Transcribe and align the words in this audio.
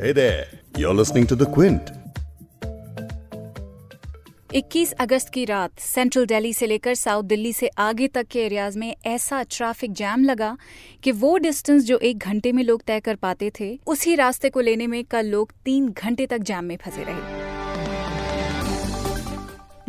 Hey 0.00 0.12
there, 0.12 0.46
you're 0.76 0.94
listening 0.94 1.26
to 1.26 1.34
The 1.34 1.46
Quint. 1.46 1.88
21 4.52 4.92
अगस्त 5.00 5.28
की 5.28 5.44
रात 5.44 5.80
central 5.80 6.26
Delhi 6.26 6.52
से 6.52 6.66
लेकर 6.66 6.94
साउथ 6.94 7.24
दिल्ली 7.24 7.52
से 7.52 7.68
आगे 7.78 8.08
तक 8.08 8.26
के 8.32 8.38
एरियाज़ 8.40 8.78
में 8.78 8.94
ऐसा 9.06 9.42
ट्रैफ़िक 9.50 9.92
जैम 9.92 10.24
लगा 10.24 10.56
कि 11.04 11.12
वो 11.12 11.36
डिस्टेंस 11.38 11.84
जो 11.84 11.98
एक 12.02 12.18
घंटे 12.18 12.52
में 12.52 12.62
लोग 12.64 12.82
तय 12.86 13.00
कर 13.00 13.16
पाते 13.16 13.50
थे 13.60 13.78
उसी 13.86 14.14
रास्ते 14.14 14.50
को 14.50 14.60
लेने 14.60 14.86
में 14.86 15.02
कल 15.04 15.26
लोग 15.26 15.52
तीन 15.64 15.88
घंटे 15.88 16.26
तक 16.26 16.38
जैम 16.50 16.64
में 16.64 16.76
फंसे 16.84 17.04
रहे 17.08 17.22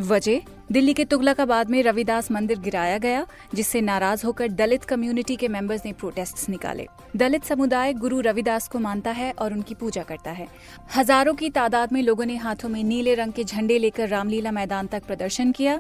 वजह 0.06 0.59
दिल्ली 0.72 0.94
के 0.94 1.04
तुगलकाबाद 1.06 1.70
में 1.70 1.82
रविदास 1.84 2.30
मंदिर 2.32 2.60
गिराया 2.60 2.98
गया, 2.98 3.26
जिससे 3.56 3.80
नाराज़ 3.82 4.26
होकर 4.26 4.48
दलित 4.48 4.84
कम्युनिटी 4.84 5.36
के 5.36 5.48
मेंबर्स 5.48 5.86
ने 5.86 5.94
प्रोटेस्ट्स 5.94 6.50
निकाले। 6.50 6.86
दलित 7.16 7.44
समुदाय 7.44 7.94
गुरु 7.94 8.20
रविदास 8.22 8.68
को 8.68 8.80
मानता 8.80 9.12
है 9.12 9.32
और 9.32 9.54
उनकी 9.54 9.76
पूजा 9.76 10.04
करता 10.04 10.32
है। 10.32 10.48
हज़ारों 10.96 11.34
की 11.34 11.50
तादाद 11.50 11.94
में 11.94 12.02
लोगों 12.02 12.26
ने 12.26 12.36
हाथों 12.36 12.70
में 12.70 12.84
नीले 12.84 13.16
रंग 13.16 13.34
के 13.34 13.44
झंडे 13.44 13.78
लेकर 13.78 14.10
रामलीला 14.10 14.52
मैदान 14.52 14.88
तक 14.88 15.06
प्रदर्शन 15.06 15.52
किया। 15.52 15.80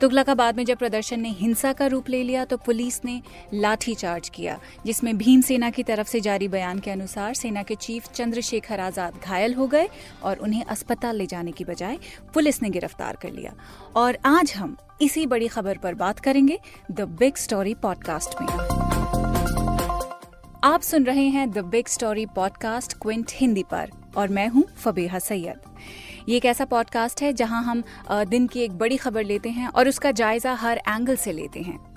तुगलकाबाद 0.00 0.56
में 0.56 0.64
जब 0.64 0.78
प्रदर्शन 0.78 1.20
ने 1.20 1.30
हिंसा 1.30 1.72
का 1.72 1.86
रूप 1.86 2.08
ले 2.08 2.22
लिया 2.22 2.44
तो 2.44 2.56
पुलिस 2.56 3.04
ने 3.04 3.20
लाठी 3.54 3.94
चार्ज 3.94 4.28
किया, 4.28 4.58
जिसमें 4.86 5.16
भीम 5.18 5.40
सेना 5.40 5.70
की 5.70 5.82
तरफ़ 5.82 6.08
से 6.08 6.20
जारी 6.20 6.48
बयान 6.48 6.78
के 6.78 6.90
अनुसार 6.90 7.34
सेना 7.34 7.62
के 7.62 7.74
चीफ 7.76 8.08
चंद्रशेखर 8.08 8.80
आज़ाद 8.80 9.20
घायल 9.24 9.54
हो 9.54 9.66
गए 9.66 9.88
और 10.22 10.38
उन्हें 10.38 10.64
अस्पताल 10.64 11.16
ले 11.16 11.26
जाने 11.26 11.52
की 11.52 11.64
बजाय 11.64 11.98
पुलिस 12.34 12.62
ने 12.62 12.70
गिरफ़्तार 12.70 13.16
कर 13.22 13.32
लिया। 13.32 13.52
और 13.96 14.18
आज 14.24 14.52
हम 14.56 14.76
इसी 15.02 15.26
बड़ी 15.26 15.48
खबर 15.48 15.78
पर 15.78 15.94
बात 15.94 16.20
करेंगे 16.20 16.58
द 16.90 17.08
बिग 17.18 17.36
स्टोरी 17.36 17.74
पॉडकास्ट 17.74 18.40
में। 18.40 18.48
आप 20.64 20.82
सुन 20.82 21.04
रहे 21.04 21.26
हैं 21.28 21.50
the 21.50 21.58
big 21.64 21.86
story 21.88 22.26
podcast 22.26 22.92
Quint 23.02 23.32
Hindi 23.34 23.62
पर, 23.62 23.90
और 24.16 24.28
मैं 24.28 24.48
हूँ 24.48 24.64
फबीहा 24.76 25.18
सैयद। 25.18 25.60
ये 26.28 26.36
एक 26.36 26.44
ऐसा 26.44 26.64
पॉडकास्ट 26.64 27.22
है 27.22 27.32
जहाँ 27.32 27.62
हम 27.64 27.82
दिन 28.10 28.46
की 28.46 28.60
एक 28.60 28.72
बड़ी 28.72 28.96
खबर 28.96 29.24
लेते 29.24 29.48
हैं 29.48 29.68
और 29.68 29.88
उसका 29.88 30.10
जायजा 30.10 30.54
हर 30.54 30.78
एंगल 30.78 31.16
से 31.16 31.32
लेते 31.32 31.60
हैं। 31.60 31.96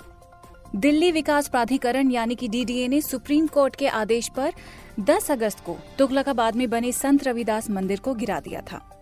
दिल्ली 0.76 1.12
विकास 1.12 1.48
प्राधिकरण 1.48 2.10
यानी 2.10 2.34
कि 2.34 2.48
डीडीए 2.48 2.88
ने 2.88 3.00
सुप्रीम 3.00 3.46
कोर्ट 3.46 3.76
के 3.76 3.88
आदेश 3.88 4.28
पर 4.28 4.52
10 5.00 5.30
अगस्त 5.30 5.60
को 5.60 5.76
तुगलकाबाद 5.98 6.56
में 6.56 6.70
बने 6.70 6.92
संत 6.92 7.24
रविदास 7.24 7.70
मंदिर 7.70 8.00
को 8.00 8.14
गिरा 8.14 8.40
दिया 8.40 8.60
था। 8.60 9.00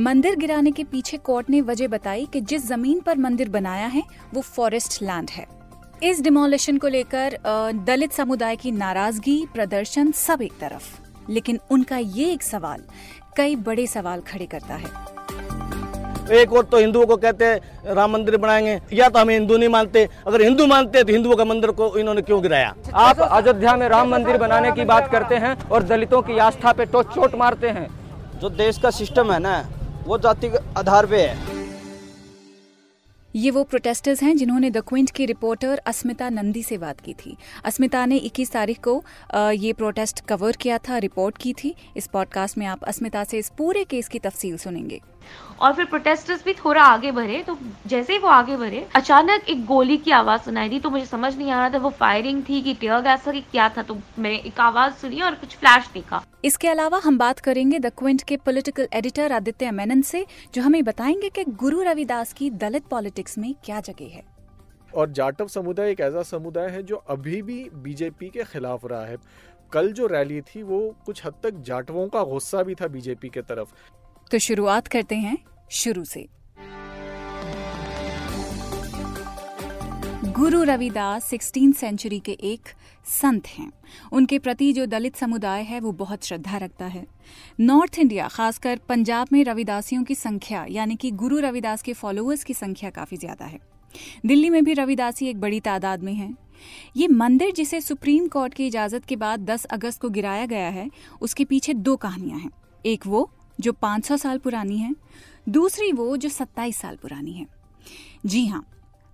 मंदिर 0.00 0.36
गिराने 0.36 0.70
के 0.70 0.84
पीछे 0.84 1.16
कोर्ट 1.16 1.50
ने 1.50 1.60
वजह 1.60 1.88
बताई 1.88 2.28
कि 2.32 2.40
जिस 2.40 2.66
ज़मीन 2.66 3.00
पर 3.00 3.18
मंदिर 3.18 3.48
बनाया 3.48 3.86
है, 3.86 4.02
वो 4.34 4.40
फॉरेस्ट 4.40 5.02
लैंड 5.02 5.30
है। 5.30 5.46
इस 6.02 6.20
डिमोलिशन 6.20 6.78
को 6.78 6.88
लेकर 6.88 7.38
दलित 7.86 8.12
समुदाय 8.12 8.56
की 8.56 8.72
नाराज़गी, 8.72 9.46
प्रदर्शन 9.54 10.12
सब 10.12 10.42
एक 10.42 10.52
तरफ़। 10.52 11.00
लेकिन 11.30 11.58
उनका 11.70 11.96
ये 11.96 12.32
एक 12.32 12.42
सवाल 12.42 12.84
कई 13.36 13.56
बड़े 13.56 13.86
सवाल 13.86 14.20
खड़े 14.20 14.46
करता 14.46 14.74
है। 14.74 14.88
एक 16.32 16.52
और 16.52 16.64
तो 16.64 16.78
हिंदुओं 16.78 17.06
को 17.06 17.16
कहते 17.16 17.44
हैं 17.44 17.94
राम 17.94 18.10
मंदिर 18.12 18.36
बनाएँगे। 18.36 18.80
या 18.92 19.08
तो 19.08 19.18
हमें 19.18 19.34
हिंदू 19.34 19.56
नहीं 19.56 19.68
मानते। 19.68 20.08
अगर 20.26 20.42
हिंदू 20.42 20.66
मानते 20.66 21.02
तो 21.04 21.12
हिंदुओं 21.12 21.36
का 21.36 21.44
मंदिर 21.44 21.70
को 21.70 21.96
इन्होंने 21.98 22.22
क्यों 22.22 22.42
गिराया? 22.42 22.74
आप 22.94 23.20
अयोध्या 23.20 23.76
में 23.76 23.88
राम 23.88 24.08
मंदिर 24.08 24.36
बनाने 24.36 24.72
की 24.72 24.84
बात 24.84 25.10
करते 25.12 25.34
हैं 25.36 25.56
और 25.68 25.82
दलितों 25.82 26.22
की 26.22 26.38
आस्था 26.38 26.72
पे 26.72 26.84
टोच 26.84 27.06
चोट 27.06 27.34
मारते 27.34 27.68
हैं। 27.68 27.86
जो 28.40 28.50
देश 28.50 28.78
का 28.78 28.90
सिस्टम 28.90 29.32
है 29.32 29.38
ना 29.38 29.58
वो 30.06 30.18
जाति 30.18 30.48
के 30.48 30.58
आधार 30.78 31.06
पे 31.06 31.22
है। 31.22 31.59
ये 33.34 33.50
वो 33.50 33.62
प्रोटेस्टर्स 33.64 34.22
हैं 34.22 34.36
जिन्होंने 34.36 34.70
द 34.70 34.76
क्विंट 34.78 35.10
की 35.10 35.26
रिपोर्टर 35.26 35.78
अस्मिता 35.86 36.28
नंदी 36.28 36.62
से 36.62 36.78
बात 36.78 37.00
की 37.00 37.12
थी। 37.14 37.36
अस्मिता 37.64 38.04
ने 38.06 38.16
21 38.16 38.52
तारीख 38.52 38.80
को 38.80 39.02
ये 39.34 39.72
प्रोटेस्ट 39.72 40.20
कवर 40.20 40.56
किया 40.56 40.78
था 40.78 40.98
रिपोर्ट 40.98 41.38
की 41.38 41.52
थी। 41.52 41.74
इस 41.96 42.06
पॉडकास्ट 42.06 42.58
में 42.58 42.66
आप 42.66 42.84
अस्मिता 42.84 43.24
से 43.24 43.38
इस 43.38 43.52
पूरे 43.58 43.84
केस 43.84 44.08
की 44.08 44.18
तफसील 44.18 44.56
सुनेंगे। 44.56 45.00
और 45.60 45.72
फिर 45.72 45.84
प्रोटेस्टर्स 45.84 46.44
भी 46.44 46.52
थोड़ा 46.54 46.82
आगे 46.82 47.10
बढ़े 47.12 47.42
तो 47.42 47.56
जैसे 47.86 48.12
ही 48.12 48.18
वो 48.18 48.28
आगे 48.28 48.56
बढ़े 48.56 48.86
अचानक 48.96 49.48
एक 49.48 49.64
गोली 49.66 49.96
की 49.96 50.10
आवाज़ 50.10 50.40
सुनाई 50.40 50.68
दी 50.68 50.80
तो 50.80 50.90
मुझे 50.90 51.04
समझ 51.06 51.36
नहीं 51.36 51.50
आ 51.50 51.58
रहा 51.58 51.70
था 51.70 51.78
वो 51.78 51.90
फायरिंग 51.90 52.42
थी 52.48 52.60
कि 52.62 52.74
टीयर 52.74 53.00
गैस 53.00 53.26
था 53.26 53.32
कि 53.32 53.40
क्या 53.40 53.68
था 53.68 53.82
तो 53.82 53.94
मैंने 54.18 54.36
एक 54.36 54.60
आवाज़ 54.60 54.94
सुनी 54.94 55.20
और 55.20 55.34
कुछ 55.34 55.56
फ्लैश 55.56 55.88
देखा। 55.94 56.22
इसके 56.44 56.68
अलावा 56.68 57.00
हम 57.04 57.18
बात 57.18 57.38
करेंगे 57.38 57.78
द 57.78 57.92
क्विंट 57.98 58.22
के 58.22 58.36
पॉलिटिकल 58.36 58.88
एडिटर 58.92 59.32
आदित्य 59.32 59.70
मेनन 59.70 60.02
से 60.02 60.24
जो 60.54 60.62
हमें 60.62 60.82
बताएँगे 60.84 61.28
कि 61.28 61.44
गुरु 61.44 61.82
रविदास 61.82 62.32
की 62.32 62.50
दलित 62.50 62.86
पॉलिटिक्स 62.86 63.38
में 63.38 63.54
क्या 63.64 63.80
जगह 63.80 64.16
है। 64.16 64.24
और 64.96 65.10
जाटव 65.10 65.48
समुदाय 65.48 65.90
एक 65.90 66.00
ऐसा 66.00 66.22
समुदाय 66.22 66.68
है 66.68 66.82
जो 66.82 66.96
अभी 67.08 67.42
भी 67.42 67.64
बीजेपी 67.74 68.28
के 68.28 68.44
खिलाफ 68.44 68.86
रहा 68.86 69.04
है। 69.04 69.16
कल 69.72 69.92
जो 69.92 70.06
रैली 70.06 70.40
थी 70.40 70.62
वो 70.62 70.78
कुछ 71.06 71.24
हद 71.26 71.34
तक 71.42 71.62
जाटवों 71.62 72.06
का 72.08 72.22
गुस्सा 72.24 72.62
भी 72.62 72.74
था 72.74 72.86
बीजेपी 72.88 73.28
के 73.28 73.42
तरफ़। 73.42 73.74
तो 74.30 74.38
शुरुआत 74.38 74.86
करते 74.86 75.14
हैं 75.14 75.36
शुरू 75.70 76.04
से। 76.04 76.28
गुरु 80.32 80.62
रविदास 80.62 81.24
सिक्सटीन 81.24 81.72
सेंचुरी 81.72 82.18
के 82.20 82.32
एक 82.32 82.68
संत 83.06 83.46
हैं। 83.46 83.70
उनके 84.12 84.38
प्रति 84.38 84.72
जो 84.72 84.86
दलित 84.86 85.16
समुदाय 85.16 85.62
है, 85.62 85.80
वो 85.80 85.92
बहुत 85.92 86.24
श्रद्धा 86.24 86.56
रखता 86.56 86.84
है। 86.84 87.06
नॉर्थ 87.60 87.98
इंडिया, 87.98 88.28
खासकर 88.28 88.80
पंजाब 88.88 89.28
में 89.32 89.44
रविदासियों 89.44 90.04
की 90.04 90.14
संख्या, 90.14 90.66
यानी 90.70 90.96
कि 90.96 91.10
गुरु 91.10 91.38
रविदास 91.38 91.82
के 91.82 91.92
फॉलोअर्स 91.92 92.44
की 92.44 92.54
संख्या 92.54 92.90
काफ़ी 92.90 93.16
ज़्यादा 93.16 93.44
है। 93.44 93.58
दिल्ली 94.26 94.50
में 94.50 94.64
भी 94.64 94.72
रविदासी 94.72 95.26
एक 95.26 95.40
बड़ी 95.40 95.60
तादाद 95.60 96.02
में 96.02 96.14
है। 96.14 96.34
ये 96.96 97.08
मंदिर 97.08 97.52
जिसे 97.52 97.80
सुप्रीम 97.80 98.28
कोर्ट 98.28 98.54
की 98.54 98.66
इजाज़त 98.66 99.04
के 99.04 99.16
बाद 99.16 99.40
10 99.40 99.64
अगस्त 99.64 100.00
को 100.00 100.08
गिराया 100.08 100.46
गया 100.46 100.68
है, 100.68 100.88
उसके 101.20 101.44
पीछे 101.44 101.74
दो 101.74 101.96
कहानियाँ 101.96 102.38
हैं। 102.38 102.50
एक 102.86 103.06
वो 103.06 103.30
जो 103.60 103.72
500 103.72 104.16
साल 104.16 104.38
पुरानी 104.38 104.78
है, 104.78 104.94
दूसरी 105.48 105.92
वो 105.92 106.16
जो 106.16 106.28
27 106.28 106.80
साल 106.80 106.96
पुरानी 106.96 107.32
है। 107.32 107.46
जी 108.26 108.46
हाँ 108.46 108.64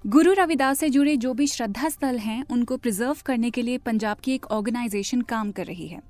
गुरु 0.05 0.33
रविदास 0.33 0.79
से 0.79 0.89
जुड़े 0.91 1.17
जो 1.17 1.33
भी 1.35 1.47
श्रद्धा 1.47 1.89
स्थल 1.89 2.19
हैं, 2.19 2.45
उनको 2.51 2.77
प्रिजर्व 2.77 3.17
करने 3.27 3.51
के 3.51 3.63
लिए 3.63 3.79
पंजाब 3.79 4.17
की 4.17 4.35
एक 4.35 4.47
ऑर्गेनाइजेशन 4.47 5.21
काम 5.23 5.51
कर 5.53 5.67
रही 5.67 5.87
है। 5.89 6.01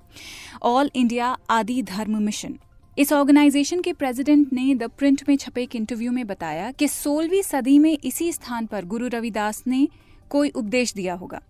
ऑल 0.62 0.91
इंडिया 0.94 1.36
आदि 1.50 1.82
धर्म 1.82 2.22
मिशन 2.22 2.58
इस 2.97 3.12
ऑर्गेनाइजेशन 3.12 3.80
के 3.80 3.92
प्रेसिडेंट 3.92 4.53
ने 4.53 4.74
द 4.74 4.88
प्रिंट 4.88 5.22
में 5.28 5.36
छपे 5.36 5.62
एक 5.62 5.76
इंटरव्यू 5.76 6.12
में 6.12 6.26
बताया 6.26 6.70
कि 6.72 6.88
सोलहवीं 6.88 7.42
सदी 7.42 7.78
में 7.78 7.97
इसी 8.04 8.32
स्थान 8.32 8.66
पर 8.66 8.84
गुरु 8.84 9.08
रविदास 9.08 9.62
ने 9.66 9.88
कोई 10.30 10.50
उपदेश 10.50 10.94
दिया 10.94 11.14
होगा। 11.14 11.41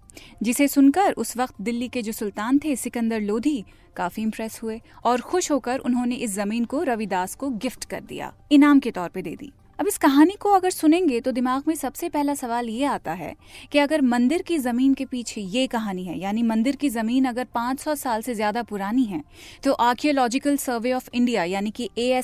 जिसे 0.43 0.69
सुनकर 0.69 1.13
उस 1.15 1.37
वक्त 1.37 1.61
दिल्ली 1.61 1.89
के 1.89 2.03
जो 2.03 2.13
सुल्तान 2.15 2.59
थे, 2.59 2.77
सिकंदर 2.77 3.21
लोधी, 3.23 3.65
काफ़ी 3.97 4.23
इम्प्रेस 4.23 4.61
हुए 4.63 4.81
और 5.05 5.21
खुश 5.23 5.51
होकर 5.51 5.79
उन्होंने 5.81 6.15
इस 6.17 6.35
ज़मीन 6.35 6.65
को 6.65 6.83
रविदास 6.85 7.35
को 7.35 7.51
गिफ्ट 7.51 7.85
कर 7.85 8.01
दिया, 8.03 8.33
इनाम 8.53 8.81
के 8.81 8.91
तौर 8.91 9.09
पे 9.09 9.23
दे 9.23 9.37
दी। 9.37 9.53
अब 9.79 9.87
इस 9.87 9.99
कहानी 9.99 10.35
को 10.41 10.51
अगर 10.51 10.71
सुनेंगे 10.71 11.21
तो 11.21 11.33
दिमाग 11.33 11.63
में 11.69 11.75
सबसे 11.75 12.09
पहला 12.09 12.35
सवाल 12.35 12.69
ये 12.69 12.85
आता 12.87 13.13
है 13.15 13.35
कि 13.73 13.79
अगर 13.79 14.03
मंदिर 14.03 14.43
की 14.43 14.59
ज़मीन 14.59 14.95
के 14.95 15.05
पीछे 15.05 15.41
ये 15.41 15.67
कहानी 15.67 16.05
है, 16.05 16.19
यानी 16.19 16.43
मंदिर 16.45 16.77
की 16.77 16.89
ज़मीन 16.91 17.25
अगर 17.25 17.47
500 17.57 17.95
साल 17.97 18.23
से 18.23 18.35
ज़्यादा 18.35 18.63
पुरानी 18.63 19.05
है 19.05 19.23
तो 19.65 19.73
आर्कियोलॉजिकल 19.73 20.57
सर्वे 20.59 20.93
ऑफ़ 20.93 21.11
इंडिया 21.15 21.45
यानी 21.45 21.71
कि 21.71 21.91
ए 21.99 22.23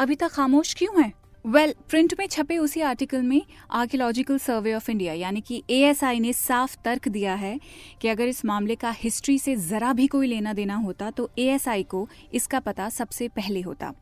अभी 0.00 0.14
तक 0.14 0.28
खामोश 0.28 0.74
क्यों 0.74 1.02
है? 1.02 1.12
वेल 1.46 1.70
well, 1.70 1.88
प्रिंट 1.90 2.14
में 2.18 2.26
छपे 2.26 2.56
उसी 2.58 2.80
आर्टिकल 2.80 3.22
में 3.22 3.42
आर्कियोलॉजिकल 3.70 4.38
सर्वे 4.38 4.72
ऑफ़ 4.74 4.90
इंडिया 4.90 5.12
यानी 5.12 5.40
कि 5.40 5.62
एएसआई 5.70 6.20
ने 6.20 6.32
साफ़ 6.32 6.76
तर्क 6.84 7.08
दिया 7.08 7.34
है 7.34 7.60
कि 8.00 8.08
अगर 8.08 8.28
इस 8.28 8.44
मामले 8.44 8.74
का 8.74 8.90
हिस्ट्री 8.90 9.38
से 9.38 9.56
जरा 9.56 9.92
भी 9.92 10.06
कोई 10.06 10.26
लेना 10.26 10.52
देना 10.52 10.76
होता 10.76 11.10
तो 11.10 11.30
एएसआई 11.38 11.82
को 11.82 12.08
इसका 12.34 12.60
पता 12.60 12.88
सबसे 12.88 13.28
पहले 13.28 13.60
होता। 13.60 13.92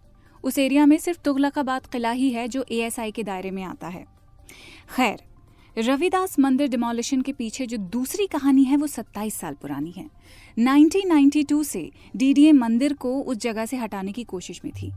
उस 0.44 0.58
एरिया 0.58 0.86
में 0.86 0.96
सिर्फ़ 0.98 1.20
तुगलकाबाद 1.20 1.86
किला 1.86 2.10
ही 2.10 2.30
है 2.30 2.48
जो 2.48 2.64
एएसआई 2.72 3.10
के 3.10 3.22
दायरे 3.22 3.50
में 3.50 3.62
आता 3.62 3.88
है। 3.88 4.06
खैर 4.96 5.22
रविदास 5.78 6.38
मंदिर 6.38 6.68
डिमोलिशन 6.68 7.20
के 7.20 7.32
पीछे 7.32 7.66
जो 7.66 7.76
दूसरी 7.76 8.26
कहानी 8.26 8.64
है 8.64 8.76
वो 8.76 8.86
27 8.86 9.34
साल 9.34 9.54
पुरानी 9.54 9.90
है। 9.90 10.10
1992 10.58 11.64
से 11.64 11.90
डीडीए 12.16 12.52
मंदिर 12.52 12.92
को 12.92 13.20
उस 13.20 13.36
जगह 13.36 13.66
से 13.66 13.76
हटाने 13.76 14.12
की 14.12 14.24
कोशिश 14.24 14.60
में 14.64 14.72
थी। 14.82 14.92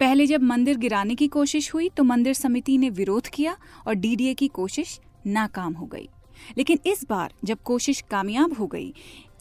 पहले 0.00 0.26
जब 0.26 0.42
मंदिर 0.42 0.76
गिराने 0.76 1.14
की 1.14 1.26
कोशिश 1.28 1.72
हुई 1.74 1.88
तो 1.88 2.04
मंदिर 2.04 2.34
समिति 2.34 2.76
ने 2.78 2.90
विरोध 2.90 3.28
किया 3.28 3.56
और 3.86 3.94
डीडीए 3.94 4.34
की 4.34 4.48
कोशिश 4.48 4.98
नाकाम 5.26 5.72
हो 5.72 5.86
गई। 5.86 6.08
लेकिन 6.58 6.78
इस 6.86 7.04
बार 7.10 7.32
जब 7.44 7.62
कोशिश 7.64 8.00
कामयाब 8.10 8.52
हो 8.52 8.66
गई 8.66 8.92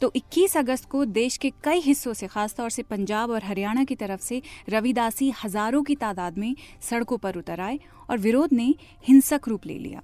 तो 0.01 0.11
21 0.15 0.55
अगस्त 0.57 0.85
को 0.89 1.03
देश 1.05 1.37
के 1.37 1.51
कई 1.63 1.79
हिस्सों 1.79 2.13
से, 2.13 2.27
खासतौर 2.27 2.69
से 2.69 2.83
पंजाब 2.83 3.31
और 3.31 3.43
हरियाणा 3.43 3.83
की 3.83 3.95
तरफ़ 3.95 4.21
से, 4.21 4.41
रविदासी 4.69 5.29
हज़ारों 5.43 5.83
की 5.83 5.95
तादाद 5.95 6.37
में 6.37 6.55
सड़कों 6.81 7.17
पर 7.17 7.37
उतर 7.37 7.59
आए 7.59 7.79
और 8.09 8.17
विरोध 8.17 8.53
ने 8.53 8.73
हिंसक 9.07 9.47
रूप 9.47 9.65
ले 9.65 9.77
लिया। 9.79 10.01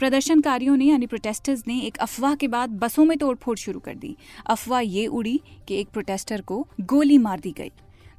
प्रदर्शनकारियों 0.00 0.76
ने 0.76 0.84
यानी 0.84 1.06
प्रोटेस्टर्स 1.06 1.66
ने 1.68 1.80
एक 1.80 1.96
अफवाह 1.98 2.34
के 2.34 2.48
बाद 2.48 2.78
बसों 2.78 3.04
में 3.04 3.16
तोड़फोड़ 3.18 3.58
शुरू 3.58 3.80
कर 3.80 3.94
दी। 3.94 4.16
अफवाह 4.46 4.80
ये 4.80 5.06
उड़ी 5.06 5.40
कि 5.68 5.80
एक 5.80 5.88
प्रोटेस्टर 5.88 6.40
को 6.40 6.66
गोली 6.80 7.18
मार 7.18 7.40
दी 7.40 7.52
गई। 7.52 7.70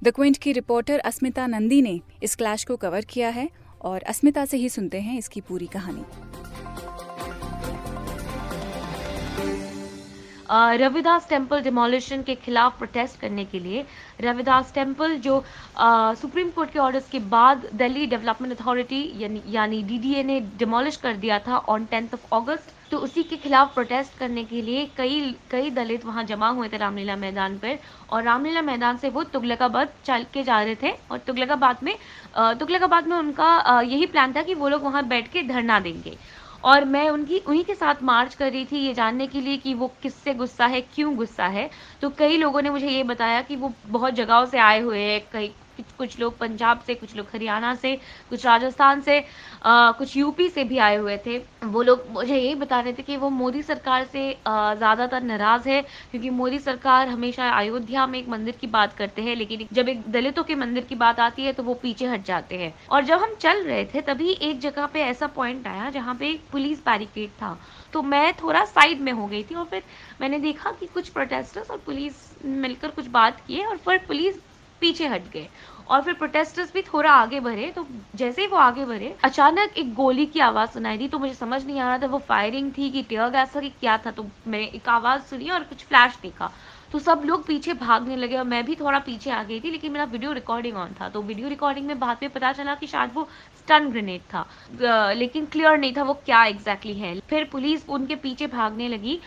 द 0.03 0.11
क्विंट 0.11 0.37
की 0.37 0.51
रिपोर्टर 0.51 0.99
अस्मिता 0.99 1.45
नंदी 1.47 1.81
ने 1.81 1.99
इस 2.23 2.35
क्लैश 2.35 2.63
को 2.63 2.75
कवर 2.75 3.05
किया 3.05 3.29
है 3.29 3.47
और 3.81 4.01
अस्मिता 4.01 4.45
से 4.45 4.57
ही 4.57 4.69
सुनते 4.69 4.99
हैं 5.01 5.17
इसकी 5.17 5.41
पूरी 5.41 5.65
कहानी। 5.67 6.03
रविदास 10.51 11.27
टेंपल 11.29 11.61
डिमोलिशन 11.61 12.21
के 12.23 12.35
खिलाफ 12.35 12.77
प्रोटेस्ट 12.77 13.19
करने 13.19 13.45
के 13.45 13.59
लिए 13.59 13.85
रविदास 14.21 14.71
टेंपल 14.75 15.15
जो 15.19 15.43
सुप्रीम 16.21 16.49
कोर्ट 16.51 16.71
के 16.71 16.79
ऑर्डर्स 16.79 17.07
के 17.09 17.19
बाद 17.29 17.69
दिल्ली 17.73 18.05
डेवलपमेंट 18.07 18.59
अथॉरिटी 18.59 19.01
यानी 19.47 19.81
डीडीए 19.83 20.23
ने 20.23 20.39
डिमोलिश 20.57 20.95
कर 20.97 21.15
दिया 21.17 21.39
था 21.47 21.57
ऑन 21.69 21.85
टेंथ 21.85 22.13
ऑफ़ 22.13 22.25
अगस्त 22.35 22.73
तो 22.91 22.97
उसी 22.97 23.23
के 23.23 23.35
खिलाफ 23.37 23.73
प्रोटेस्ट 23.73 24.17
करने 24.17 24.43
के 24.45 24.61
लिए 24.61 24.85
कई 24.97 25.19
कई 25.51 25.69
दलित 25.71 26.05
वहाँ 26.05 26.23
जमा 26.31 26.47
हुए 26.49 26.67
थे 26.69 26.77
रामलीला 26.77 27.15
मैदान 27.15 27.57
पर 27.59 27.77
और 28.09 28.23
रामलीला 28.23 28.61
मैदान 28.61 28.97
से 28.97 29.09
वो 29.09 29.23
तुगलकाबाद 29.35 29.93
चल 30.05 30.25
के 30.33 30.43
जा 30.43 30.61
रहे 30.61 30.75
थे 30.83 30.91
और 31.11 31.17
तुगलकाबाद 31.27 31.83
में 31.83 31.95
तुगलकाबाद 32.59 33.07
में 33.07 33.17
उनका 33.17 33.79
यही 33.81 34.05
प्लान 34.07 34.33
था 34.35 34.41
कि 34.43 34.53
वो 34.55 34.69
लोग 34.69 34.83
वहाँ 34.83 35.07
बैठ 35.07 35.27
के 35.31 35.43
धरना 35.47 35.79
देंगे। 35.79 36.17
और 36.63 36.85
मैं 36.85 37.09
उनकी, 37.09 37.37
उन्हीं 37.39 37.63
के 37.63 37.75
साथ 37.75 38.03
मार्च 38.03 38.35
कर 38.35 38.51
रही 38.51 38.65
थी 38.65 38.77
ये 38.77 38.93
जानने 38.93 39.27
के 39.27 39.41
लिए 39.41 39.57
कि 39.57 39.73
वो 39.73 39.87
किससे 40.03 40.33
गुस्सा 40.33 40.65
है, 40.65 40.81
क्यों 40.81 41.15
गुस्सा 41.15 41.47
है। 41.47 41.69
तो 42.01 42.09
कई 42.09 42.37
लोगों 42.37 42.61
ने 42.61 42.69
मुझे 42.69 42.89
ये 42.89 43.03
बताया 43.03 43.41
कि 43.41 43.55
वो 43.55 43.73
बहुत 43.87 44.13
जगहों 44.13 44.45
से 44.45 44.59
आए 44.59 44.79
हुए 44.79 44.99
हैं, 44.99 45.21
कई 45.31 45.51
कुछ 45.97 46.19
लोग 46.19 46.37
पंजाब 46.39 46.79
से 46.87 46.95
कुछ 46.95 47.15
लोग 47.15 47.27
हरियाणा 47.33 47.73
से 47.75 47.95
कुछ 48.29 48.45
राजस्थान 48.45 49.01
से 49.01 49.19
आ, 49.63 49.91
कुछ 49.91 50.15
यूपी 50.17 50.47
से 50.49 50.63
भी 50.63 50.77
आए 50.79 50.95
हुए 50.97 51.17
थे। 51.25 51.37
वो 51.63 51.81
लोग 51.83 52.05
मुझे 52.11 52.35
यही 52.35 52.53
बता 52.55 52.79
रहे 52.79 52.93
थे 52.93 53.03
कि 53.03 53.17
वो 53.17 53.29
मोदी 53.31 53.61
सरकार 53.63 54.03
से 54.05 54.29
ज़्यादातर 54.43 55.23
नाराज़ 55.23 55.67
है 55.69 55.81
क्योंकि 55.81 56.29
मोदी 56.31 56.59
सरकार 56.59 57.07
हमेशा 57.07 57.49
अयोध्या 57.51 58.05
में 58.07 58.17
एक 58.19 58.29
मंदिर 58.29 58.55
की 58.61 58.67
बात 58.69 58.93
करते 58.93 59.21
हैं 59.21 59.35
लेकिन 59.35 59.67
जब 59.73 59.89
एक 59.89 60.03
दलितों 60.11 60.43
के 60.43 60.55
मंदिर 60.55 60.83
की 60.83 60.95
बात 60.97 61.19
आती 61.19 61.45
है 61.45 61.53
तो 61.53 61.63
वो 61.63 61.73
पीछे 61.83 62.07
हट 62.07 62.25
जाते 62.25 62.57
हैं। 62.57 62.73
और 62.89 63.03
जब 63.05 63.21
हम 63.21 63.35
चल 63.41 63.63
रहे 63.63 63.83
थे 63.85 64.01
तभी 64.03 64.31
एक 64.31 64.59
जगह 64.61 64.85
पे 64.85 65.01
ऐसा 65.01 65.27
पॉइंट 65.35 65.67
आया 65.67 65.89
जहाँ 65.89 66.15
पे 66.15 66.33
पुलिस 66.51 66.79
बैरिकेड 66.81 67.29
था। 67.33 67.57
तो 67.93 68.01
मैं 68.03 68.31
थोड़ा 68.33 68.63
साइड 68.65 69.01
में 69.01 69.11
हो 69.11 69.27
गई 69.27 69.43
थी 69.43 69.55
और 69.55 69.65
फिर 69.65 69.83
मैंने 70.21 70.39
देखा 70.39 70.71
कि 70.71 70.85
कुछ 70.85 71.09
प्रोटेस्टर्स 71.09 71.71
और 71.71 71.77
पुलिस 71.85 72.29
मिलकर 72.45 72.91
कुछ 72.91 73.07
बात 73.09 73.39
किए 73.47 73.65
और 73.65 73.77
फिर 73.77 73.97
पुलिस 74.07 74.35
पीछे 74.81 75.07
हट 75.07 75.29
गए। 75.31 75.47
और 75.91 76.01
फिर 76.01 76.13
प्रोटेस्टर्स 76.13 76.73
भी 76.73 76.81
थोड़ा 76.83 77.11
आगे 77.11 77.39
बढ़े 77.39 77.71
तो 77.75 77.85
जैसे 78.15 78.41
ही 78.41 78.47
वो 78.47 78.57
आगे 78.57 78.85
बढ़े, 78.85 79.13
अचानक 79.23 79.77
एक 79.77 79.93
गोली 79.93 80.25
की 80.25 80.39
आवाज़ 80.41 80.69
सुनाई 80.71 80.97
दी 80.97 81.07
तो 81.07 81.19
मुझे 81.19 81.33
समझ 81.35 81.65
नहीं 81.65 81.79
आ 81.79 81.87
रहा 81.87 81.97
था, 81.97 82.07
वो 82.07 82.17
फायरिंग 82.19 82.71
थी 82.77 82.89
कि 82.91 83.01
टेयर 83.03 83.29
गैस 83.29 83.55
था 83.55 83.59
कि 83.61 83.69
क्या 83.71 83.97
था 84.05 84.11
तो 84.11 84.25
मैंने 84.47 84.65
एक 84.65 84.89
आवाज़ 84.89 85.21
सुनी 85.23 85.49
और 85.49 85.63
कुछ 85.63 85.85
फ्लैश 85.85 86.17
देखा। 86.21 86.51
तो 86.91 86.99
सब 86.99 87.21
लोग 87.25 87.45
पीछे 87.47 87.73
भागने 87.73 88.15
लगे 88.15 88.37
और 88.37 88.43
मैं 88.45 88.63
भी 88.65 88.75
थोड़ा 88.75 88.99
पीछे 88.99 89.29
आ 89.31 89.43
गई 89.43 89.59
थी, 89.59 89.69
लेकिन 89.71 89.91
मेरा 89.91 90.05
वीडियो 90.05 90.31
रिकॉर्डिंग 90.33 90.77
ऑन 90.77 90.95
था। 90.99 91.07
तो 91.09 91.21
वीडियो 91.21 91.49
रिकॉर्डिंग 91.49 91.85
में 91.87 91.99
बाद 91.99 92.17
में 92.21 92.31
पता 92.31 92.51
चला 92.53 92.75
कि 92.75 92.87
शायद 92.87 93.11
वो 93.13 93.27
स्टन 93.59 93.89
ग्रेनेड 93.91 94.21
था। 94.33 95.13
लेकिन 95.13 95.45
क्लियर 95.45 95.77
नहीं 95.77 95.93
था 95.97 96.03
वो 96.03 96.13
क्या 96.25 96.43
एग्जैक्टली 96.45 96.93
है। 96.93 97.19
फिर 97.29 97.47
पुलिस 97.51 97.87
उनके 97.89 98.15
पीछे 98.17 98.47
भागने 98.49 98.87
लगी 98.87 99.19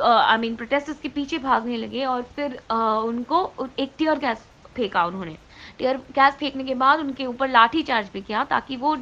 आई 0.00 0.36
मीन 0.38 0.56
प्रोटेस्टर्स 0.56 1.00
के 1.00 1.08
पीछे 1.10 1.38
भागने 1.40 1.76
लगे 1.76 2.04
और 2.06 2.22
फिर 2.36 2.58
उनको 2.70 3.50
एक 3.78 3.92
टीयर 3.98 4.18
गैस 4.18 4.46
फेंका 4.76 5.04
उन्होंने। 5.04 5.36
टीयर 5.82 5.96
गैस 6.12 6.34
फेंकने 6.34 6.64
के 6.64 6.74
बाद 6.76 7.00
उनके 7.00 7.26
ऊपर 7.26 7.48
लाठी 7.48 7.82
चार्ज 7.82 8.08
भी 8.12 8.20
किया 8.22 8.42
ताकि 8.50 8.76
वो 8.76 8.94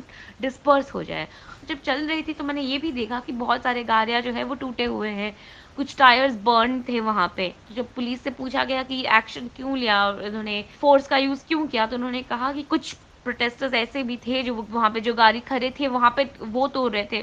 डिस्पर्स 0.43 0.95
हो 0.95 1.03
जाए। 1.05 1.27
जब 1.69 1.81
चल 1.81 2.07
रही 2.09 2.23
थी 2.23 2.33
तो 2.33 2.45
मैंने 2.45 2.61
ये 2.63 2.79
भी 2.79 2.93
देखा 2.93 3.19
कि 3.21 3.33
बहुत 3.33 3.63
सारे 3.63 3.83
गाड़ियाँ 3.85 4.21
जो 4.23 4.33
है 4.33 4.45
वो 4.45 4.55
टूटे 4.55 4.85
हुए 4.85 5.09
हैं। 5.11 5.35
कुछ 5.77 5.97
टायर्स 5.99 6.37
बर्न 6.45 6.81
थे 6.89 7.01
वहाँ 7.01 7.33
पे। 7.37 7.53
जब 7.73 7.93
पुलिस 7.95 8.23
से 8.25 8.31
पूछा 8.31 8.65
गया 8.65 8.83
कि 8.83 9.05
एक्शन 9.17 9.49
क्यों 9.57 9.77
लिया 9.79 10.07
उन्होंने 10.09 10.65
फोर्स 10.81 11.09
का 11.09 11.17
यूज़ 11.17 11.45
क्यों 11.49 11.67
किया 11.67 11.87
तो 11.87 11.97
उन्होंने 11.97 12.23
कहा 12.23 12.53
कि 12.53 12.63
कुछ 12.63 12.93
प्रोटेस्टर्स 13.25 13.75
ऐसे 13.75 14.03
भी 14.03 14.17
थे 14.17 14.43
जो 14.43 14.55
वहाँ 14.55 14.91
पे 14.91 15.01
जो 15.01 15.15
गाड़ी 15.15 15.41
खड़े 15.41 15.71
थे, 15.81 15.89
वहाँ 15.89 16.11
पे 16.17 16.25
वो 16.43 16.67
तोड़ 16.69 16.91
रहे 16.93 17.07
थे। 17.13 17.23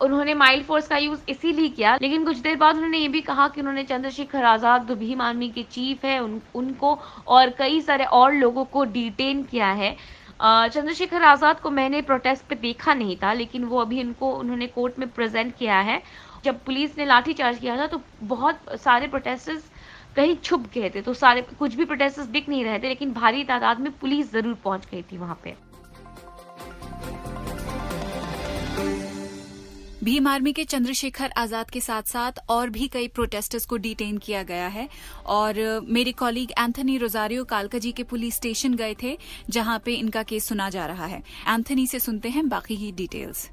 उन्होंने 0.00 0.34
माइल्ड 0.34 0.64
फोर्स 0.66 0.88
का 0.88 0.96
यूज़ 0.96 1.20
इसीलिए 1.28 1.68
किया 1.70 1.96
लेकिन 2.02 2.24
कुछ 2.24 2.38
देर 2.38 2.56
बाद 2.56 2.76
उन्होंने 2.76 2.98
ये 2.98 3.08
भी 3.08 3.20
कहा 3.22 3.48
कि 3.48 3.60
उन्होंने 3.60 3.84
चंद्रशेखर 3.84 4.44
आज़ाद 4.44 4.86
जो 4.86 4.96
भीम 4.96 5.20
आर्मी 5.20 5.48
के 5.50 5.62
चीफ 5.64 6.04
है 6.04 6.18
उन, 6.20 6.40
उनको 6.54 6.98
और 7.28 7.50
कई 7.58 7.80
सारे 7.80 8.04
और 8.04 8.32
लोगों 8.34 8.64
को 8.66 8.84
डिटेन 8.86 9.42
किया 9.44 9.70
है। 9.72 9.96
चंद्रशेखर 10.42 11.22
आज़ाद 11.22 11.60
को 11.60 11.70
मैंने 11.70 12.00
प्रोटेस्ट 12.02 12.44
पे 12.44 12.54
देखा 12.56 12.94
नहीं 12.94 13.16
था 13.16 13.32
लेकिन 13.32 13.64
वो 13.64 13.80
अभी 13.80 14.00
इनको 14.00 14.32
उन्होंने 14.34 14.66
कोर्ट 14.68 14.98
में 14.98 15.08
प्रेजेंट 15.10 15.54
किया 15.56 15.78
है। 15.80 16.00
जब 16.44 16.58
पुलिस 16.64 16.98
ने 16.98 17.04
लाठीचार्ज 17.06 17.58
किया 17.58 17.76
था 17.76 17.86
तो 17.86 18.00
बहुत 18.26 18.78
सारे 18.82 19.08
प्रोटेस्टर्स 19.08 19.70
कहीं 20.16 20.36
छुप 20.36 20.66
गए 20.74 20.90
थे 20.94 21.02
तो 21.02 21.14
सारे 21.14 21.42
कुछ 21.58 21.74
भी 21.74 21.84
प्रोटेस्टर्स 21.84 22.26
दिख 22.28 22.48
नहीं 22.48 22.64
रहे 22.64 22.78
थे 22.78 22.88
लेकिन 22.88 23.12
भारी 23.12 23.44
तादाद 23.44 23.80
में 23.80 23.92
पुलिस 23.92 24.32
ज़रूर 24.32 24.54
पहुँच 24.64 24.86
गई 24.90 25.02
थी 25.02 25.18
वहाँ 25.18 25.38
पे। 25.44 25.54
भीम 30.02 30.26
आर्मी 30.26 30.52
के 30.52 30.64
चंद्रशेखर 30.64 31.32
आज़ाद 31.36 31.70
के 31.70 31.80
साथ 31.80 32.02
साथ 32.02 32.38
और 32.48 32.70
भी 32.70 32.88
कई 32.88 33.08
प्रोटेस्टर्स 33.08 33.66
को 33.66 33.76
डिटेन 33.76 34.18
किया 34.18 34.42
गया 34.42 34.66
है। 34.68 34.88
और 35.26 35.84
मेरे 35.88 36.12
कॉलीग 36.12 36.50
एंथनी 36.58 36.96
रोजारियो 36.98 37.44
कालकाजी 37.44 37.92
के 37.92 38.02
पुलिस 38.02 38.36
स्टेशन 38.36 38.74
गए 38.74 38.96
थे, 39.02 39.16
जहाँ 39.50 39.78
पे 39.84 39.94
इनका 39.94 40.22
केस 40.22 40.48
सुना 40.48 40.68
जा 40.70 40.86
रहा 40.86 41.06
है। 41.06 41.22
एंथनी 41.48 41.86
से 41.86 41.98
सुनते 42.00 42.28
हैं 42.28 42.48
बाकी 42.48 42.76
ही 42.76 42.92
डिटेल्स 42.92 43.48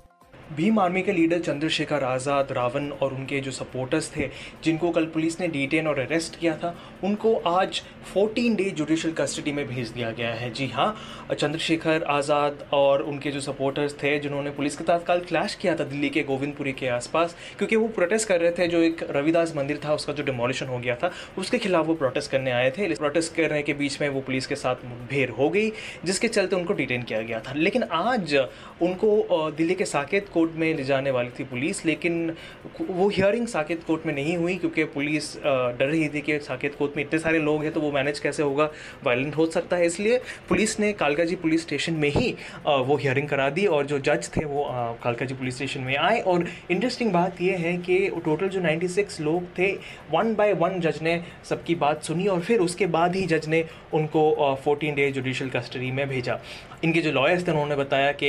भीम 0.49 0.79
आर्मी 0.79 1.01
के 1.01 1.11
लीडर 1.11 1.39
चंद्रशेखर 1.39 2.03
आज़ाद, 2.03 2.51
रावण 2.51 2.89
और 2.91 3.13
उनके 3.13 3.39
जो 3.39 3.51
सपोर्टर्स 3.51 4.09
थे, 4.15 4.29
जिनको 4.63 4.89
कल 4.91 5.05
पुलिस 5.05 5.39
ने 5.39 5.47
डिटेन 5.47 5.87
और 5.87 5.99
अरेस्ट 5.99 6.39
किया 6.39 6.55
था, 6.57 6.75
उनको 7.03 7.33
आज 7.47 7.81
14 8.07 8.55
डे 8.55 8.69
जुडिशल 8.71 9.11
कस्टडी 9.11 9.51
में 9.51 9.67
भेज 9.67 9.89
दिया 9.89 10.09
गया 10.11 10.33
है। 10.33 10.49
जी 10.51 10.67
हाँ 10.67 10.95
चंद्रशेखर 11.31 12.03
आज़ाद 12.03 12.65
और 12.73 13.01
उनके 13.01 13.31
जो 13.31 13.41
सपोर्टर्स 13.41 13.93
थे, 13.93 14.17
जिन्होंने 14.19 14.51
पुलिस 14.51 14.77
के 14.77 14.83
साथ 14.83 15.05
कल 15.07 15.19
क्लैश 15.19 15.55
किया 15.55 15.75
था 15.75 15.83
दिल्ली 15.83 16.09
के 16.09 16.23
गोविंदपुरी 16.23 16.73
के 16.73 16.87
आसपास, 16.89 17.35
क्योंकि 17.57 17.75
वो 17.75 17.87
प्रोटेस्ट 17.89 18.27
कर 18.27 18.41
रहे 18.41 18.51
थे, 18.51 18.67
जो 18.67 18.81
एक 18.81 19.05
रविदास 19.09 19.53
मंदिर 19.55 19.79
था, 19.85 19.93
उसका 19.93 20.13
जो 20.13 20.23
डिमोलिशन 20.23 20.67
हो 20.67 20.79
गया 20.79 20.95
था, 20.95 21.11
उसके 21.37 21.57
खिलाफ 21.59 21.85
वो 21.85 21.95
प्रोटेस्ट 21.95 22.31
करने 22.31 22.51
आए 22.51 22.71
थे। 22.71 22.93
प्रोटेस्ट 22.95 23.35
करने 23.35 23.61
के 23.61 23.73
बीच 23.75 24.01
में 24.01 24.07
वो 24.09 24.21
पुलिस 24.21 24.47
के 24.47 24.55
साथ 24.55 24.85
मुठभेड़ 24.85 25.29
हो 25.31 25.49
गई, 25.49 25.71
जिसके 26.05 26.27
चलते 26.29 26.55
उनको 26.55 26.73
डिटेन 26.73 27.03
किया 27.03 27.21
गया 27.21 27.39
था। 27.39 27.53
लेकिन 27.55 27.83
आज 27.83 28.35
उनको 28.81 29.51
दिल्ली 29.57 29.75
के 29.75 29.85
साकेत 29.85 30.29
कोर्ट 30.39 30.55
में 30.55 30.73
ले 30.73 30.83
जाने 30.85 31.11
वाली 31.11 31.29
थी 31.39 31.43
पुलिस, 31.45 31.85
लेकिन 31.85 32.35
वो 32.81 33.07
हियरिंग 33.09 33.47
साकेत 33.49 33.83
कोर्ट 33.83 34.05
में 34.05 34.13
नहीं 34.13 34.35
हुई, 34.37 34.55
क्योंकि 34.57 34.83
पुलिस 34.89 35.35
डर 35.37 35.85
रही 35.85 36.07
थी 36.09 36.21
कि 36.21 36.39
साकेत 36.41 36.75
कोर्ट 36.75 36.97
में 36.97 37.03
इतने 37.03 37.19
सारे 37.19 37.39
लोग 37.41 37.63
हैं 37.63 37.71
तो 37.73 37.81
वो 37.81 37.91
मैनेज 37.91 38.19
कैसे 38.19 38.43
होगा? 38.43 38.69
वायलेंट 39.03 39.35
हो 39.37 39.45
सकता 39.47 39.77
है, 39.77 39.85
इसलिए 39.85 40.17
पुलिस 40.49 40.79
ने 40.79 40.91
कालकाजी 40.95 41.35
पुलिस 41.37 41.61
स्टेशन 41.61 41.93
में 41.95 42.09
ही 42.09 42.31
वो 42.65 42.95
हियरिंग 42.97 43.27
करा 43.29 43.49
दी, 43.49 43.65
और 43.67 43.85
जो 43.85 43.99
जज 43.99 44.29
थे 44.35 44.45
वो 44.45 44.63
कालकाजी 45.03 45.35
पुलिस 45.35 45.55
स्टेशन 45.55 45.81
में 45.81 45.95
आए, 45.97 46.19
और 46.21 46.45
इंटरेस्टिंग 46.71 47.11
बात 47.13 47.41
यह 47.41 47.57
है 47.59 47.77
कि 47.79 47.99
टोटल 48.25 48.47
जो 48.49 48.61
96 48.61 49.19
लोग 49.21 49.43
थे 49.57 49.71
वन 50.11 50.33
बाय 50.35 50.53
वन 50.55 50.79
जज 50.81 50.99
ने 51.01 51.21
सबकी 51.49 51.75
बात 51.77 52.03
सुनी, 52.03 52.27
और 52.27 52.39
फिर 52.41 52.59
उसके 52.61 52.85
बाद 52.87 53.15
ही 53.15 53.25
जज 53.27 53.47
ने 53.47 53.63
उनको 53.93 54.55
फोर्टीन 54.63 54.95
डे 54.95 55.11
जुडिशल 55.11 55.49
कस्टडी 55.49 55.91
में 55.91 56.07
भेजा। 56.09 56.39
इनके 56.83 57.01
जो 57.01 57.11
लॉयर्स 57.11 57.47
थे, 57.47 57.51
उन्होंने 57.51 57.75
बताया 57.75 58.11
कि 58.13 58.27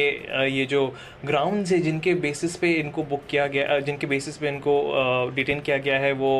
ये 0.51 0.65
जो 0.67 0.87
ग्राउंड्स 1.27 1.73
है 1.73 1.79
जिनके 2.01 2.21
बेसिस 2.21 2.57
पे 2.57 2.71
इनको 2.73 3.03
बुक 3.03 3.23
किया 3.31 3.47
गया 3.47 3.79
जिनके 3.81 4.07
बेसिस 4.07 4.37
पे 4.37 4.49
इनको 4.49 4.73
डिटेन 5.35 5.61
किया 5.61 5.77
गया 5.79 5.99
है 5.99 6.13
वो 6.13 6.31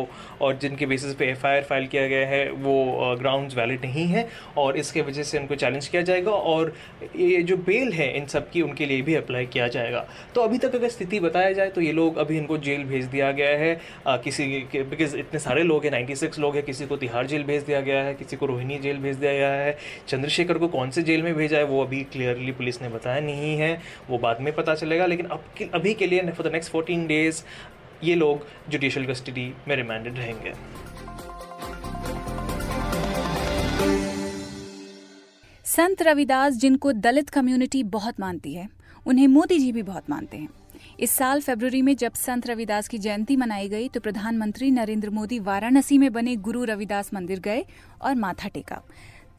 और 0.41 0.57
जिनके 0.57 0.87
बेसिस 0.87 1.15
पे 1.15 1.27
एफआईआर 1.27 1.63
फ़ाइल 1.63 1.87
किया 1.87 2.07
गया 2.09 2.27
है 2.29 2.51
वो 2.53 3.17
ग्राउंड्स 3.21 3.57
वैलिड 3.57 3.85
नहीं 3.85 4.07
है 4.07 4.27
और 4.59 4.77
इसके 4.77 5.03
वजह 5.03 5.23
से 5.23 5.39
उनको 5.39 5.55
चैलेंज 5.55 5.89
किया 5.89 6.03
जाएगा 6.03 6.31
और 6.31 6.73
ये 7.17 7.43
जो 7.43 7.57
बेल 7.67 7.93
है 7.93 8.11
इन 8.17 8.27
सब 8.27 8.51
की 8.51 8.63
उनके 8.63 8.87
लिए 8.87 9.03
भी 9.03 9.15
अप्लाई 9.15 9.47
किया 9.47 9.67
जाएगा। 9.69 10.07
तो 10.35 10.41
अभी 10.41 10.59
तक 10.59 10.75
अगर 10.75 10.89
स्थिति 10.89 11.21
बताया 11.21 11.53
जाए 11.53 11.71
तो 11.71 11.81
ये 11.81 11.93
लोग 11.93 12.17
अभी 12.19 12.39
इनको 12.39 12.59
जेल 12.59 12.85
भेज 12.85 13.05
दिया 13.07 13.31
गया 13.33 13.59
है 13.59 13.81
आ, 14.07 14.17
किसी 14.17 14.47
बिकॉज़ 14.75 15.17
इतने 15.17 15.41
सारे 15.41 15.63
लोग 15.63 15.85
हैं 15.85 15.91
नाइन्टी 15.91 16.17
सिक्स 16.17 16.39
लोग 16.39 16.55
हैं 16.55 16.65
किसी 16.65 16.87
को 16.87 16.97
तिहाड़ 16.97 17.27
जेल 17.27 17.45
भेज 17.45 17.63
दिया 17.63 17.81
गया 17.81 18.03
है 18.03 18.15
किसी 18.15 18.37
को 18.37 18.47
रोहिणी 18.47 18.79
जेल 18.79 18.99
भेज 18.99 19.17
दिया 19.17 19.33
गया 19.33 19.53
है 19.55 19.77
चंद्रशेखर 20.09 20.59
को 20.59 20.69
कौन 20.69 20.91
से 20.91 21.03
जेल 21.03 21.23
में 21.23 21.35
भेजा 21.35 21.59
है 21.59 21.65
वो 21.65 21.85
अभी 21.85 22.03
क्लियरली 22.13 22.53
पुलिस 22.53 22.83
ने 22.83 22.89
बताया 22.89 23.21
नहीं 23.21 23.57
है 23.59 23.73
वो 24.11 24.19
बाद 24.19 24.41
में 24.41 24.53
पता 24.55 24.75
चलेगा 24.75 25.07
लेकिन 25.07 25.27
अब 25.27 25.45
अभी 25.75 25.95
के 25.95 26.07
लिए 26.07 26.31
for 26.31 26.49
the 26.49 26.53
next 26.53 26.73
fourteen 26.73 27.07
days 27.07 27.43
ये 28.05 28.15
लोग 28.15 28.47
जुडिशल 28.71 29.07
कस्टडी 29.07 29.55
में 29.69 29.77
रिमांडेड 29.77 30.19
रहेंगे। 30.19 30.53
संत 35.65 36.03
रविदास, 36.03 36.55
जिनको 36.55 36.93
दलित 36.93 37.31
कम्युनिटी 37.31 37.83
बहुत 37.83 38.21
मानती 38.21 38.55
है, 38.55 38.69
उन्हें 39.07 39.27
मोदी 39.29 39.59
जी 39.59 39.73
भी 39.73 39.83
बहुत 39.83 40.11
मानते 40.11 40.37
हैं। 40.37 40.49
इस 41.01 41.11
साल 41.11 41.41
फरवरी 41.41 41.83
में 41.83 41.97
जब 41.97 42.15
संत 42.15 42.47
रविदास 42.47 42.89
की 42.89 42.99
जयंती 42.99 43.37
मनाई 43.37 43.69
गई 43.69 43.89
तो 43.89 44.01
प्रधानमंत्री 44.01 44.71
नरेंद्र 44.71 45.11
मोदी 45.11 45.39
वाराणसी 45.39 45.99
में 45.99 46.13
बने 46.13 46.37
गुरु 46.37 46.65
रविदास 46.65 47.15
मंदिर 47.15 47.41
गए 47.41 47.65
और 48.03 48.15
माथा 48.15 48.49
टेका। 48.49 48.83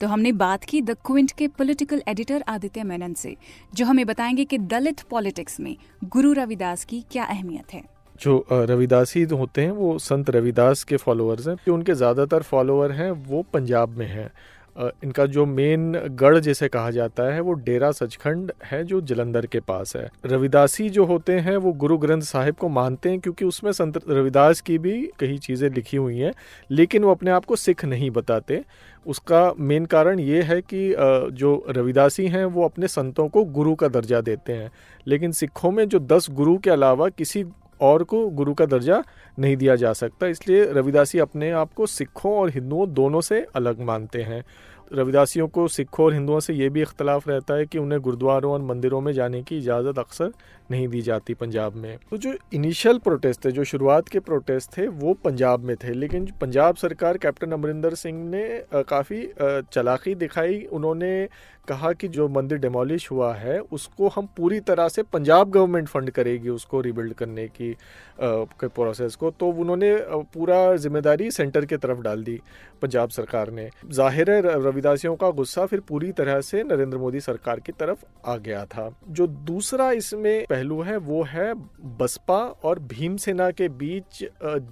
तो 0.02 0.08
हमने 0.08 0.32
बात 0.32 0.64
की 0.64 0.82
द 0.82 0.92
क्विंट 1.06 1.32
के 1.32 1.48
पॉलिटिकल 1.48 2.02
एडिटर 2.08 2.44
आदित्य 2.48 2.84
मेनन 2.84 3.14
से, 3.14 3.36
जो 3.74 3.86
हमें 3.86 4.06
बताएँगे 4.06 4.46
कि 4.46 4.58
दलित 4.58 5.02
पॉलिटिक्स 5.02 5.60
में 5.60 5.76
गुरु 6.04 6.34
रविदास 6.34 6.84
की 6.84 7.04
क्या 7.12 7.24
अहमियत 7.24 7.74
है। 7.74 7.84
जो 8.22 8.46
रविदासी 8.52 9.24
होते 9.24 9.62
हैं, 9.62 9.72
वो 9.72 9.98
संत 10.00 10.30
रविदास 10.30 10.84
के 10.84 10.98
फॉलोअर्स 10.98 11.48
हैं। 11.48 11.56
जो 11.56 11.74
उनके 11.74 11.94
ज़्यादातर 11.94 12.42
फॉलोअर 12.42 12.92
हैं, 12.92 13.12
वो 13.12 13.46
पंजाब 13.54 13.90
में 13.90 14.08
हैं। 14.08 14.30
इनका 14.76 15.26
जो 15.26 15.46
मेन 15.46 15.92
गढ़ 16.12 16.38
जिसे 16.38 16.68
कहा 16.68 16.92
जाता 16.92 17.24
है, 17.24 17.40
वो 17.42 17.54
डेरा 17.54 17.92
सचखंड 17.92 18.52
है 18.66 18.84
जो 18.84 19.02
जलंधर 19.02 19.46
के 19.46 19.60
पास 19.60 19.96
है। 19.96 20.08
रविदासी 20.26 20.90
जो 20.90 21.06
होते 21.06 21.34
हैं, 21.34 21.56
वो 21.58 21.72
गुरु 21.74 21.98
ग्रंथ 21.98 22.22
साहिब 22.22 22.56
को 22.56 22.70
मानते 22.70 23.10
हैं 23.10 23.20
क्योंकि 23.20 23.46
उसमें 23.46 23.72
संत 23.72 24.00
रविदास 24.10 24.62
की 24.62 24.78
भी 24.78 25.02
कई 25.20 25.38
चीज़ें 25.38 25.70
लिखी 25.70 25.98
हुई 25.98 26.18
हैं, 26.18 26.34
लेकिन 26.72 27.04
वो 27.04 27.12
अपने 27.12 27.32
आप 27.32 27.46
को 27.46 27.56
सिख 27.56 27.86
नहीं 27.86 28.10
बताते। 28.12 28.64
उसका 29.06 29.54
मेन 29.60 29.86
कारण 29.86 30.20
ये 30.20 30.42
है 30.42 30.62
कि 30.64 30.94
जो 31.34 31.66
रविदासी 31.70 32.28
हैं, 32.28 32.46
वो 32.46 32.66
अपने 32.66 32.88
संतों 32.88 33.28
को 33.28 33.44
गुरु 33.46 33.76
का 33.76 33.88
दर्जा 33.88 34.22
देते 34.22 34.54
हैं। 34.54 34.72
लेकिन 35.08 35.32
सिखों 35.32 35.72
में 35.72 35.88
जो 35.90 36.00
दस 36.02 36.30
गुरु 36.32 36.58
के 36.58 36.70
अलावा 36.70 37.10
किसी 37.10 37.44
और 37.82 38.04
को 38.04 38.28
गुरु 38.30 38.54
का 38.54 38.66
दर्जा 38.66 39.04
नहीं 39.40 39.58
दिया 39.58 39.76
जा 39.76 39.94
सकता। 39.94 40.28
इसलिए 40.28 40.66
रविदासी 40.66 41.20
अपने 41.20 41.52
आप 41.52 41.74
को 41.74 41.86
सिखों 41.86 42.38
और 42.38 42.50
हिंदुओं 42.50 42.94
दोनों 42.94 43.22
से 43.22 43.46
अलग 43.56 43.82
मानते 43.82 44.22
हैं। 44.22 44.44
रविदासियों 44.94 45.48
को 45.48 45.68
सिखों 45.68 46.06
और 46.06 46.14
हिंदुओं 46.14 46.40
से 46.40 46.54
ये 46.54 46.70
भी 46.70 46.82
इख्तलाफ 46.82 47.28
रहता 47.28 47.54
है 47.54 47.66
कि 47.66 47.78
उन्हें 47.78 48.02
गुरुद्वारों 48.02 48.54
और 48.54 48.62
मंदिरों 48.62 49.02
में 49.02 49.14
जाने 49.14 49.42
की 49.44 49.58
इजाज़त 49.58 50.00
अक्सर 50.00 50.32
नहीं 50.72 50.88
दी 50.88 51.02
जाती 51.02 51.34
पंजाब 51.36 51.76
में। 51.76 51.98
तो 52.10 52.18
जो 52.18 52.34
इनिशियल 52.54 52.98
प्रोटेस्ट 53.00 53.46
थे, 53.46 53.52
जो 53.52 53.64
शुरुआत 53.66 54.10
के 54.10 54.20
प्रोटेस्ट 54.22 54.78
थे, 54.78 54.88
वो 54.88 55.14
पंजाब 55.24 55.64
में 55.64 55.76
थे। 55.78 55.94
लेकिन 55.94 56.28
पंजाब 56.42 56.76
सरकार 56.78 57.18
कैप्टन 57.20 57.52
अमरिंदर 57.52 57.96
सिंह 57.96 58.24
ने 58.26 58.44
काफ़ी 58.90 59.26
चलाकी 59.42 60.16
दिखाई। 60.18 60.62
उन्होंने 60.72 61.28
कहा 61.68 61.92
कि 61.94 62.08
जो 62.08 62.28
मंदिर 62.30 62.58
डिमोलिश 62.58 63.10
हुआ 63.12 63.34
है, 63.36 63.60
उसको 63.62 64.08
हम 64.10 64.28
पूरी 64.38 64.60
तरह 64.62 64.88
से 64.90 65.04
पंजाब 65.06 65.50
गवर्नमेंट 65.52 65.88
फंड 65.88 66.10
करेगी 66.12 66.50
उसको 66.50 66.82
रिबिल्ड 66.82 67.14
करने 67.14 67.48
की 67.50 67.76
के 68.22 68.68
प्रोसेस 68.70 69.16
को। 69.16 69.30
तो 69.32 69.48
उन्होंने 69.52 69.96
पूरा 70.34 70.76
ज़िम्मेदारी 70.78 71.30
सेंटर 71.32 71.66
की 71.66 71.78
तरफ़ 71.78 72.00
डाल 72.02 72.24
दी 72.24 72.40
पंजाब 72.82 73.10
सरकार 73.10 73.52
ने। 73.52 73.70
ज़ाहिर 73.88 74.32
है 74.32 74.42
रविदासियों 74.42 75.16
का 75.16 75.30
गुस्सा 75.32 75.66
फिर 75.66 75.80
पूरी 75.80 76.12
तरह 76.14 76.42
से 76.42 76.64
नरेंद्र 76.64 76.98
मोदी 76.98 77.20
सरकार 77.22 77.60
की 77.60 77.72
तरफ़ 77.74 78.04
आ 78.26 78.36
गया 78.40 78.66
था। 78.66 78.90
जो 79.10 79.28
दूसरा 79.28 79.92
इसमें 79.94 80.46
पहलू 80.62 80.82
है, 80.82 80.96
वो 80.98 81.22
है 81.24 81.54
बसपा 81.98 82.38
और 82.64 82.80
भीमसेना 82.80 83.50
के 83.52 83.68
बीच 83.76 84.24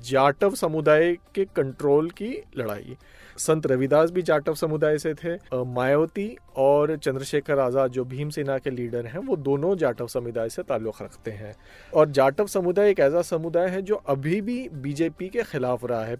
जाटव 0.05 0.55
समुदाय 0.55 1.13
के 1.35 1.45
कंट्रोल 1.47 2.09
की 2.11 2.29
लड़ाई। 2.57 2.97
संत 3.37 3.67
रविदास 3.67 4.11
भी 4.11 4.21
जाटव 4.21 4.55
समुदाय 4.55 4.97
से 4.97 5.13
थे 5.15 5.35
मायावती 5.65 6.35
और 6.57 6.95
चंद्रशेखर 6.97 7.59
आज़ाद 7.59 7.91
जो 7.91 8.05
भीमसेना 8.05 8.57
के 8.57 8.69
लीडर 8.69 9.05
हैं, 9.05 9.19
वो 9.19 9.35
दोनों 9.37 9.75
जाटव 9.77 10.07
समुदाय 10.07 10.49
से 10.49 10.63
ताल्लुक 10.63 11.01
रखते 11.01 11.31
हैं। 11.31 11.55
और 11.93 12.09
जाटव 12.11 12.47
समुदाय 12.47 12.89
एक 12.89 12.99
ऐसा 12.99 13.21
समुदाय 13.23 13.69
है 13.69 13.81
जो 13.81 13.95
अभी 13.95 14.41
भी 14.41 14.67
बीजेपी 14.75 15.29
के 15.29 15.43
खिलाफ 15.43 15.85
रहा 15.85 16.03
है। 16.03 16.17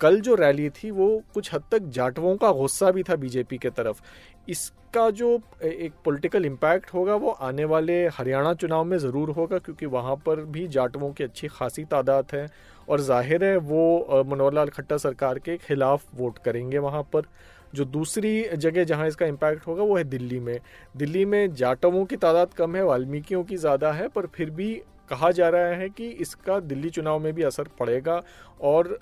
कल 0.00 0.20
जो 0.20 0.34
रैली 0.36 0.68
थी, 0.70 0.90
वो 0.90 1.22
कुछ 1.34 1.52
हद 1.54 1.62
तक 1.70 1.88
जाटवों 1.90 2.36
का 2.36 2.50
गुस्सा 2.52 2.90
भी 2.90 3.02
था 3.02 3.16
बीजेपी 3.16 3.58
के 3.58 3.70
तरफ़। 3.70 4.02
इसका 4.48 5.08
जो 5.12 5.38
एक 5.62 5.92
पॉलिटिकल 6.04 6.44
इम्पैक्ट 6.46 6.92
होगा, 6.94 7.14
वो 7.14 7.30
आने 7.30 7.64
वाले 7.64 8.06
हरियाणा 8.08 8.52
चुनाव 8.54 8.84
में 8.84 8.96
ज़रूर 8.98 9.30
होगा, 9.30 9.58
क्योंकि 9.58 9.86
वहाँ 9.88 10.16
पर 10.26 10.40
भी 10.46 10.66
जाटवों 10.68 11.12
की 11.12 11.24
अच्छी 11.24 11.48
खासी 11.48 11.84
तादाद 11.86 12.26
है 12.34 12.48
और 12.88 13.00
ज़ाहिर 13.00 13.44
है 13.44 13.56
वो 13.58 14.24
मनोहर 14.26 14.54
लाल 14.54 14.68
खट्टर 14.68 14.98
सरकार 14.98 15.38
के 15.38 15.56
खिलाफ 15.58 16.04
वोट 16.14 16.38
करेंगे 16.38 16.78
वहाँ 16.80 17.02
पर। 17.12 17.26
जो 17.74 17.84
दूसरी 17.86 18.42
जगह 18.56 18.84
जहाँ 18.84 19.06
इसका 19.08 19.26
इम्पैक्ट 19.26 19.66
होगा, 19.66 19.82
वो 19.82 19.96
है 19.96 20.04
दिल्ली 20.06 20.38
में। 20.40 20.58
दिल्ली 20.96 21.24
में 21.24 21.54
जाटवों 21.54 22.04
की 22.04 22.16
तादाद 22.16 22.54
कम 22.54 22.76
है, 22.76 22.84
वाल्मीकियों 22.84 23.42
की 23.44 23.56
ज़्यादा 23.56 23.92
है, 23.92 24.08
पर 24.08 24.26
फिर 24.26 24.50
भी 24.50 24.74
कहा 25.10 25.30
जा 25.32 25.48
रहा 25.48 25.74
है 25.74 25.88
कि 25.88 26.08
इसका 26.20 26.58
दिल्ली 26.62 26.90
चुनाव 26.90 27.18
में 27.18 27.32
भी 27.32 27.42
असर 27.42 27.68
पड़ेगा 27.78 28.22
और 28.62 28.98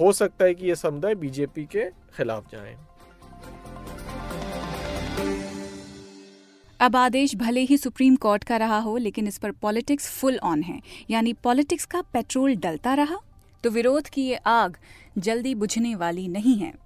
हो 0.00 0.12
सकता 0.12 0.44
है 0.44 0.54
कि 0.54 0.66
ये 0.66 0.74
समुदाय 0.74 1.14
बीजेपी 1.14 1.64
के 1.64 1.90
खिलाफ 1.90 2.50
जाए। 2.52 2.76
अब 6.80 6.96
आदेश 6.96 7.36
भले 7.36 7.60
ही 7.60 7.76
सुप्रीम 7.76 8.16
कोर्ट 8.16 8.44
का 8.44 8.56
रहा 8.56 8.78
हो, 8.78 8.96
लेकिन 8.96 9.26
इस 9.26 9.38
पर 9.38 9.50
पॉलिटिक्स 9.50 10.10
फुल 10.10 10.38
ऑन 10.38 10.62
है। 10.62 10.80
यानी 11.10 11.32
पॉलिटिक्स 11.32 11.84
का 11.84 12.02
पेट्रोल 12.02 12.56
डलता 12.56 12.94
रहा? 12.94 13.16
तो 13.64 13.70
विरोध 13.70 14.08
की 14.08 14.22
ये 14.22 14.34
आग 14.34 14.76
जल्दी 15.18 15.54
बुझने 15.54 15.94
वाली 15.94 16.28
नहीं 16.28 16.56
है। 16.56 16.85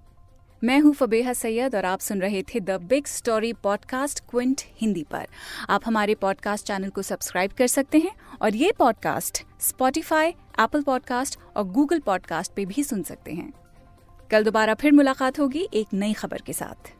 मैं 0.63 0.79
हूँ 0.79 0.93
फबेहा 0.93 1.33
सैयद 1.33 1.75
और 1.75 1.85
आप 1.85 1.99
सुन 1.99 2.19
रहे 2.21 2.41
थे 2.43 2.59
the 2.59 2.71
big 2.81 3.05
story 3.05 3.51
podcast 3.53 4.19
Quint 4.29 4.61
Hindi 4.81 5.03
पर। 5.11 5.27
आप 5.69 5.81
हमारे 5.85 6.15
पॉडकास्ट 6.15 6.65
चैनल 6.67 6.89
को 6.89 7.01
सब्सक्राइब 7.01 7.51
कर 7.51 7.67
सकते 7.67 7.99
हैं 7.99 8.11
और 8.41 8.55
ये 8.55 8.71
पॉडकास्ट 8.71 9.43
स्पॉटिफाई 9.61 10.29
एप्पल 10.29 10.81
पॉडकास्ट 10.81 11.39
और 11.57 11.63
गूगल 11.63 11.99
पॉडकास्ट 11.99 12.53
पे 12.55 12.65
भी 12.65 12.83
सुन 12.83 13.03
सकते 13.03 13.33
हैं। 13.33 13.51
कल 14.31 14.43
दोबारा 14.43 14.73
फिर 14.73 14.91
मुलाकात 14.91 15.39
होगी 15.39 15.67
एक 15.73 15.87
नई 15.93 16.13
खबर 16.13 16.41
के 16.45 16.53
साथ। 16.53 16.93